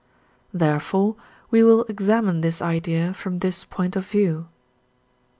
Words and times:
Therefore 0.51 1.15
we 1.51 1.63
will 1.63 1.83
examine 1.83 2.41
this 2.41 2.59
idea 2.59 3.13
from 3.13 3.37
this 3.37 3.63
point 3.63 3.95
of 3.95 4.03
view. 4.07 4.47